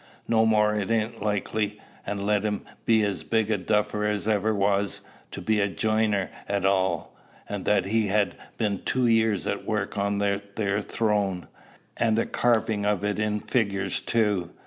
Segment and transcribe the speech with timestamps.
[0.27, 4.51] No more it ain't likely and let him be as big a duffer as ever
[4.51, 7.15] was, to be a jiner at all
[7.47, 11.47] that he'd ha' been two year at work on that there throne
[11.97, 14.49] an' a carvin' of it in figures too!